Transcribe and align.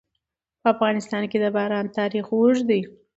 په 0.61 0.67
افغانستان 0.73 1.23
کې 1.31 1.37
د 1.41 1.45
باران 1.55 1.85
تاریخ 1.97 2.25
اوږد 2.35 2.63
دی. 2.69 2.81